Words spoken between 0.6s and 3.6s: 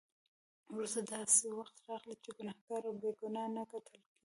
وروسته داسې وخت راغی چې ګناهګار او بې ګناه